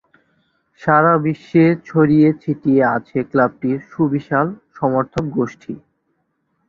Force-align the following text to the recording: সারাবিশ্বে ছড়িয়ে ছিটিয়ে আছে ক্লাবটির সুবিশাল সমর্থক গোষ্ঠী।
সারাবিশ্বে 0.81 1.65
ছড়িয়ে 1.87 2.29
ছিটিয়ে 2.41 2.83
আছে 2.95 3.17
ক্লাবটির 3.29 3.79
সুবিশাল 3.91 4.47
সমর্থক 4.77 5.23
গোষ্ঠী। 5.37 5.73